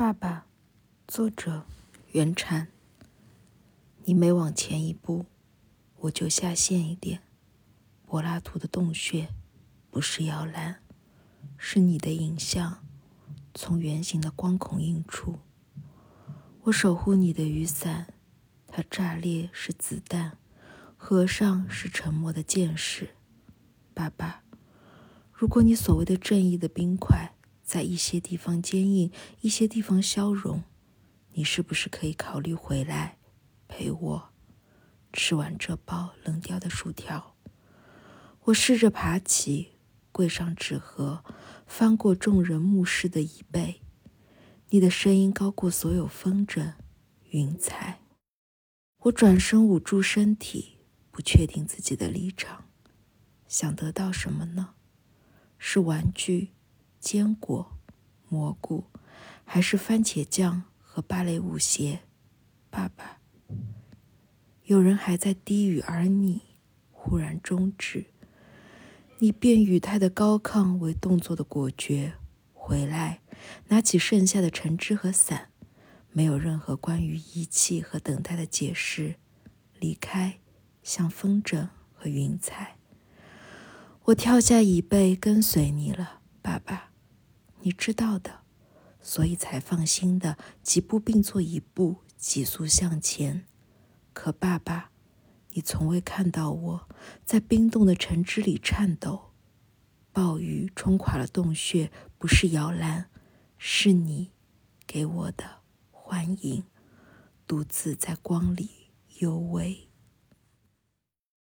[0.00, 0.46] 爸爸，
[1.06, 1.66] 作者
[2.12, 2.68] 袁禅。
[4.04, 5.26] 你每往前一步，
[5.98, 7.20] 我就下陷一点。
[8.06, 9.28] 柏拉图的洞穴
[9.90, 10.80] 不是摇篮，
[11.58, 12.82] 是你的影像
[13.52, 15.38] 从圆形的光孔映出。
[16.62, 18.14] 我守护你的雨伞，
[18.68, 20.38] 它炸裂是子弹，
[20.96, 23.10] 合上是沉默的剑士。
[23.92, 24.44] 爸爸，
[25.30, 27.34] 如果你所谓的正义的冰块。
[27.70, 29.12] 在一些地方坚硬，
[29.42, 30.64] 一些地方消融，
[31.34, 33.16] 你是不是可以考虑回来
[33.68, 34.30] 陪我
[35.12, 37.36] 吃完这包冷掉的薯条？
[38.46, 39.74] 我试着爬起，
[40.10, 41.22] 柜上纸盒，
[41.64, 43.80] 翻过众人目视的椅背。
[44.70, 46.72] 你的声音高过所有风筝、
[47.30, 48.00] 云彩。
[49.02, 50.78] 我转身捂住身体，
[51.12, 52.64] 不确定自己的立场。
[53.46, 54.70] 想得到什么呢？
[55.56, 56.48] 是玩具。
[57.00, 57.72] 坚果、
[58.28, 58.84] 蘑菇，
[59.44, 62.00] 还是番茄酱和芭蕾舞鞋？
[62.68, 63.18] 爸爸，
[64.64, 66.42] 有人还在低语，而你
[66.92, 68.06] 忽然终止。
[69.18, 72.14] 你变语态的高亢为动作的果决。
[72.52, 73.20] 回来，
[73.68, 75.50] 拿起剩下的橙汁和伞，
[76.12, 79.16] 没有任何关于仪器和等待的解释。
[79.80, 80.38] 离开，
[80.82, 82.76] 像风筝和云彩。
[84.04, 86.89] 我跳下椅背，跟随你了，爸爸。
[87.62, 88.40] 你知道的，
[89.00, 93.44] 所以才放心的几步并作一步，急速向前。
[94.12, 94.90] 可爸爸，
[95.50, 96.88] 你从未看到我
[97.24, 99.32] 在冰冻的橙汁里颤抖。
[100.12, 103.10] 暴雨冲垮了洞穴，不是摇篮，
[103.58, 104.32] 是你
[104.86, 106.64] 给我的欢迎，
[107.46, 108.70] 独自在光里
[109.18, 109.89] 幽微。